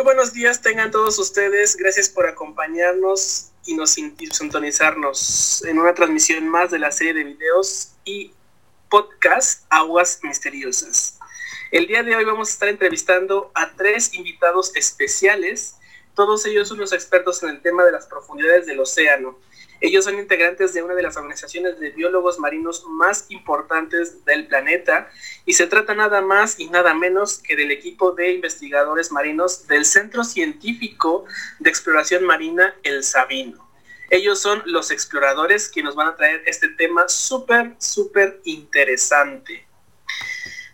[0.00, 1.76] Muy buenos días tengan todos ustedes.
[1.76, 7.92] Gracias por acompañarnos y nos sintonizarnos en una transmisión más de la serie de videos
[8.06, 8.32] y
[8.88, 11.18] podcast Aguas Misteriosas.
[11.70, 15.76] El día de hoy vamos a estar entrevistando a tres invitados especiales.
[16.14, 19.38] Todos ellos son los expertos en el tema de las profundidades del océano.
[19.82, 25.08] Ellos son integrantes de una de las organizaciones de biólogos marinos más importantes del planeta
[25.46, 29.86] y se trata nada más y nada menos que del equipo de investigadores marinos del
[29.86, 31.24] Centro Científico
[31.60, 33.70] de Exploración Marina El Sabino.
[34.10, 39.66] Ellos son los exploradores que nos van a traer este tema súper, súper interesante.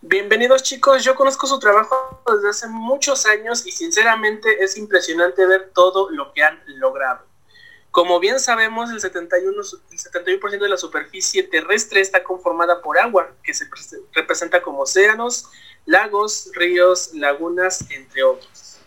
[0.00, 5.72] Bienvenidos chicos, yo conozco su trabajo desde hace muchos años y sinceramente es impresionante ver
[5.74, 7.33] todo lo que han logrado.
[7.94, 13.30] Como bien sabemos, el 71%, el 71 de la superficie terrestre está conformada por agua,
[13.44, 13.68] que se
[14.12, 15.48] representa como océanos,
[15.86, 18.80] lagos, ríos, lagunas, entre otros.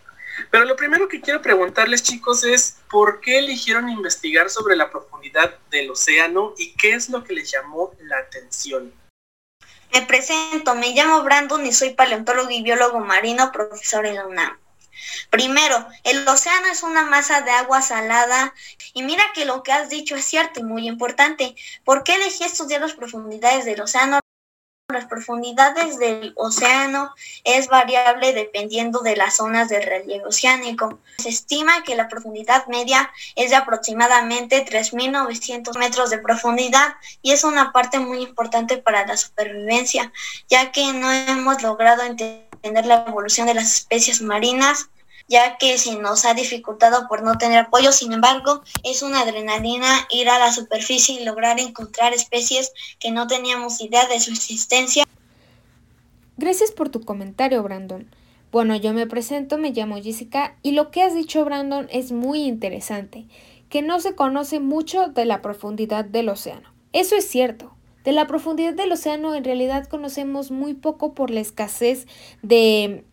[0.51, 5.55] Pero lo primero que quiero preguntarles, chicos, es por qué eligieron investigar sobre la profundidad
[5.71, 8.91] del océano y qué es lo que les llamó la atención.
[9.93, 14.66] Me presento, me llamo Brandon y soy paleontólogo y biólogo marino, profesor en la UNAM.
[15.29, 18.53] Primero, el océano es una masa de agua salada
[18.93, 21.55] y mira que lo que has dicho es cierto y muy importante.
[21.83, 24.19] ¿Por qué elegí estudiar las profundidades del océano?
[24.89, 30.99] Las profundidades del océano es variable dependiendo de las zonas del relieve oceánico.
[31.17, 37.43] Se estima que la profundidad media es de aproximadamente 3.900 metros de profundidad y es
[37.43, 40.13] una parte muy importante para la supervivencia,
[40.47, 44.89] ya que no hemos logrado entender la evolución de las especies marinas
[45.27, 47.91] ya que se nos ha dificultado por no tener apoyo.
[47.91, 53.27] Sin embargo, es una adrenalina ir a la superficie y lograr encontrar especies que no
[53.27, 55.05] teníamos idea de su existencia.
[56.37, 58.09] Gracias por tu comentario, Brandon.
[58.51, 62.43] Bueno, yo me presento, me llamo Jessica y lo que has dicho, Brandon, es muy
[62.43, 63.25] interesante,
[63.69, 66.69] que no se conoce mucho de la profundidad del océano.
[66.93, 67.76] Eso es cierto.
[68.07, 72.07] De la profundidad del océano en realidad conocemos muy poco por la escasez
[72.41, 73.03] de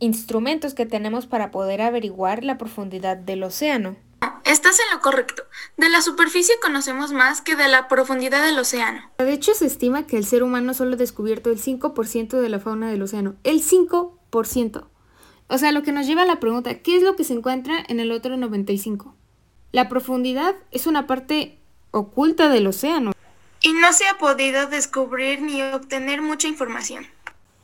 [0.00, 3.96] instrumentos que tenemos para poder averiguar la profundidad del océano.
[4.44, 5.44] Estás en lo correcto.
[5.78, 9.10] De la superficie conocemos más que de la profundidad del océano.
[9.16, 12.60] De hecho, se estima que el ser humano solo ha descubierto el 5% de la
[12.60, 13.36] fauna del océano.
[13.44, 14.84] El 5%.
[15.48, 17.82] O sea, lo que nos lleva a la pregunta, ¿qué es lo que se encuentra
[17.88, 19.14] en el otro 95%?
[19.72, 21.58] La profundidad es una parte
[21.92, 23.13] oculta del océano.
[23.84, 27.06] No se ha podido descubrir ni obtener mucha información.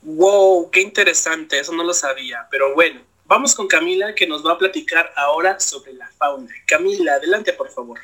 [0.03, 4.53] Wow, qué interesante, eso no lo sabía, pero bueno, vamos con Camila que nos va
[4.53, 6.53] a platicar ahora sobre la fauna.
[6.67, 8.01] Camila, adelante por favor.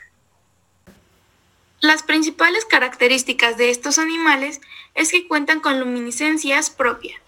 [1.80, 4.62] Las principales características de estos animales
[4.94, 7.20] es que cuentan con luminiscencias propias.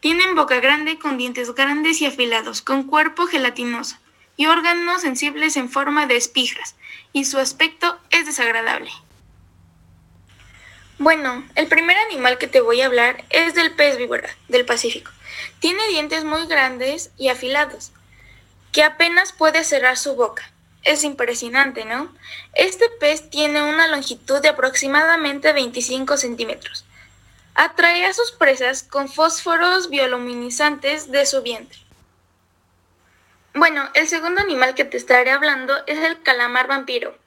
[0.00, 3.98] Tienen boca grande con dientes grandes y afilados, con cuerpo gelatinoso
[4.38, 6.74] y órganos sensibles en forma de espijas,
[7.12, 8.90] y su aspecto es desagradable.
[11.02, 15.10] Bueno, el primer animal que te voy a hablar es del pez víbora del Pacífico.
[15.58, 17.90] Tiene dientes muy grandes y afilados,
[18.70, 20.48] que apenas puede cerrar su boca.
[20.84, 22.14] Es impresionante, ¿no?
[22.54, 26.84] Este pez tiene una longitud de aproximadamente 25 centímetros.
[27.56, 31.80] Atrae a sus presas con fósforos bioluminiscentes de su vientre.
[33.54, 37.18] Bueno, el segundo animal que te estaré hablando es el calamar vampiro,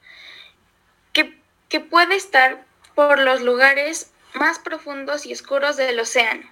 [1.11, 1.37] que,
[1.67, 2.63] que puede estar
[2.95, 6.49] por los lugares más profundos y oscuros del océano.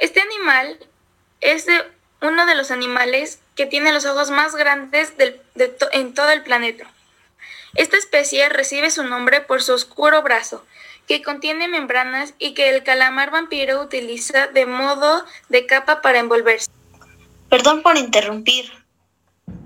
[0.00, 0.78] Este animal
[1.40, 1.66] es
[2.20, 5.12] uno de los animales que tiene los ojos más grandes
[5.92, 6.90] en todo el planeta.
[7.74, 10.64] Esta especie recibe su nombre por su oscuro brazo,
[11.06, 16.70] que contiene membranas y que el calamar vampiro utiliza de modo de capa para envolverse.
[17.48, 18.72] Perdón por interrumpir.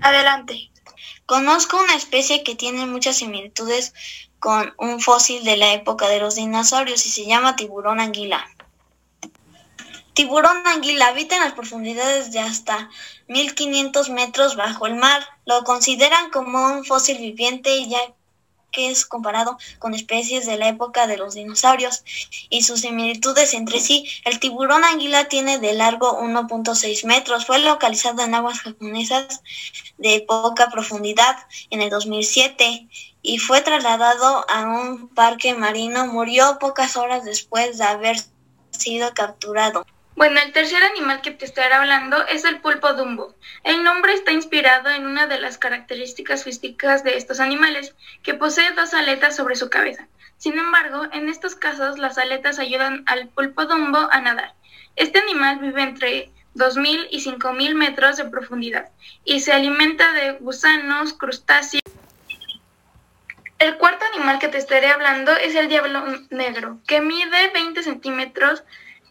[0.01, 0.71] Adelante.
[1.25, 3.93] Conozco una especie que tiene muchas similitudes
[4.39, 8.45] con un fósil de la época de los dinosaurios y se llama tiburón anguila.
[10.13, 12.89] Tiburón anguila habita en las profundidades de hasta
[13.27, 15.23] 1500 metros bajo el mar.
[15.45, 17.99] Lo consideran como un fósil viviente ya
[18.71, 22.03] que es comparado con especies de la época de los dinosaurios
[22.49, 24.07] y sus similitudes entre sí.
[24.25, 27.45] El tiburón anguila tiene de largo 1.6 metros.
[27.45, 29.41] Fue localizado en aguas japonesas
[29.97, 31.35] de poca profundidad
[31.69, 32.87] en el 2007
[33.21, 36.07] y fue trasladado a un parque marino.
[36.07, 38.17] Murió pocas horas después de haber
[38.71, 39.85] sido capturado.
[40.17, 43.35] Bueno, el tercer animal que te estaré hablando es el pulpo dumbo.
[43.63, 47.93] El nombre está inspirado en una de las características físicas de estos animales,
[48.23, 50.07] que posee dos aletas sobre su cabeza.
[50.37, 54.55] Sin embargo, en estos casos las aletas ayudan al pulpo dumbo a nadar.
[54.95, 58.89] Este animal vive entre 2.000 y 5.000 metros de profundidad
[59.23, 61.83] y se alimenta de gusanos, crustáceos.
[63.59, 68.63] El cuarto animal que te estaré hablando es el diablo negro, que mide 20 centímetros,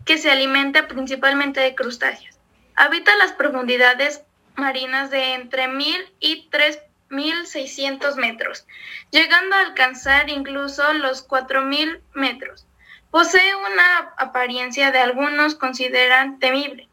[0.07, 2.39] que se alimenta principalmente de crustáceos.
[2.77, 4.23] Habita las profundidades
[4.55, 8.67] marinas de entre 1.000 y 3.600 metros,
[9.11, 12.67] llegando a alcanzar incluso los 4.000 metros.
[13.11, 16.89] Posee una apariencia de algunos consideran temible.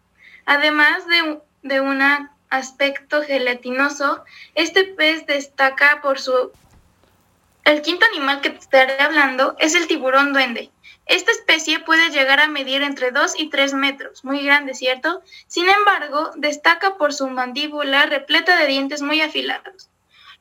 [0.45, 2.01] Además de, de un
[2.49, 4.23] aspecto gelatinoso,
[4.55, 6.51] este pez destaca por su
[7.63, 10.69] el quinto animal que te estaré hablando es el tiburón duende.
[11.05, 15.21] Esta especie puede llegar a medir entre 2 y 3 metros, muy grande, ¿cierto?
[15.47, 19.89] Sin embargo, destaca por su mandíbula repleta de dientes muy afilados.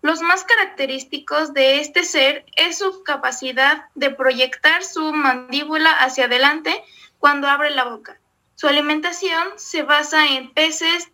[0.02, 6.82] Los más característicos de este ser es su capacidad de proyectar su mandíbula hacia adelante
[7.18, 8.18] cuando abre la boca.
[8.56, 11.08] Su alimentación se basa en peces,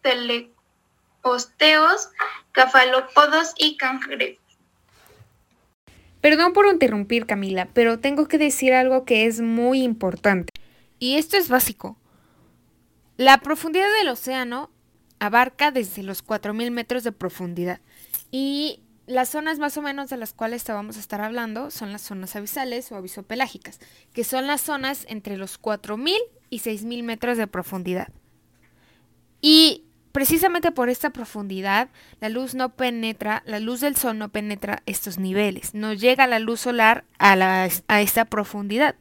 [1.22, 2.08] teleosteos,
[2.52, 4.47] cafalópodos y cangrejos.
[6.20, 10.52] Perdón por interrumpir, Camila, pero tengo que decir algo que es muy importante.
[10.98, 11.96] Y esto es básico.
[13.16, 14.70] La profundidad del océano
[15.20, 17.80] abarca desde los 4.000 metros de profundidad.
[18.30, 22.02] Y las zonas más o menos de las cuales vamos a estar hablando son las
[22.02, 23.80] zonas abisales o avisopelágicas,
[24.12, 26.16] que son las zonas entre los 4.000
[26.50, 28.08] y 6.000 metros de profundidad.
[30.18, 35.16] Precisamente por esta profundidad, la luz no penetra, la luz del sol no penetra estos
[35.16, 38.96] niveles, no llega la luz solar a, a esta profundidad,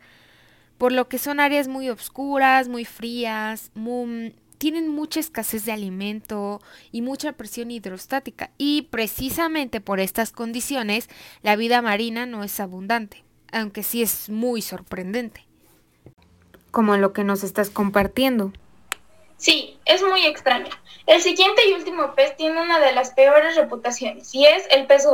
[0.78, 3.72] por lo que son áreas muy oscuras, muy frías,
[4.60, 6.62] tienen mucha escasez de alimento
[6.92, 11.10] y mucha presión hidrostática, y precisamente por estas condiciones
[11.42, 15.48] la vida marina no es abundante, aunque sí es muy sorprendente,
[16.70, 18.54] como lo que nos estás compartiendo.
[19.38, 20.70] Sí, es muy extraño.
[21.08, 25.08] El siguiente y último pez tiene una de las peores reputaciones y es el pez.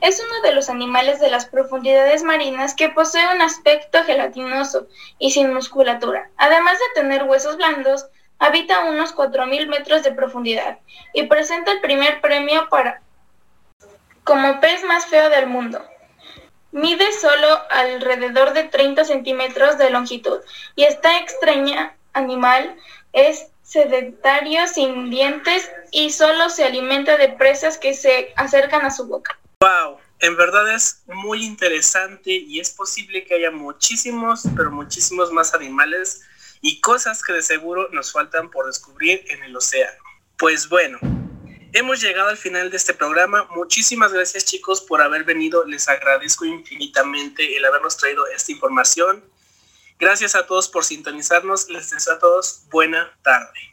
[0.00, 4.86] Es uno de los animales de las profundidades marinas que posee un aspecto gelatinoso
[5.18, 6.30] y sin musculatura.
[6.38, 8.06] Además de tener huesos blandos,
[8.38, 10.78] habita a unos 4.000 metros de profundidad
[11.12, 13.02] y presenta el primer premio para
[14.24, 15.84] como pez más feo del mundo.
[16.72, 20.40] Mide solo alrededor de 30 centímetros de longitud
[20.76, 22.74] y esta extraña animal
[23.12, 29.06] es sedentario, sin dientes y solo se alimenta de presas que se acercan a su
[29.06, 29.38] boca.
[29.60, 29.98] ¡Wow!
[30.20, 36.22] En verdad es muy interesante y es posible que haya muchísimos, pero muchísimos más animales
[36.60, 39.98] y cosas que de seguro nos faltan por descubrir en el océano.
[40.38, 40.98] Pues bueno,
[41.72, 43.48] hemos llegado al final de este programa.
[43.54, 45.64] Muchísimas gracias chicos por haber venido.
[45.64, 49.24] Les agradezco infinitamente el habernos traído esta información
[49.98, 51.68] Gracias a todos por sintonizarnos.
[51.70, 53.72] Les deseo a todos buena tarde.